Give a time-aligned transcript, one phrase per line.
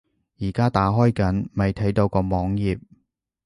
[0.39, 2.79] 而家打開緊，未睇到個網頁￼